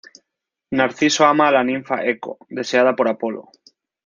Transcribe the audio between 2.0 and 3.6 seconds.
Eco, deseada por Apolo.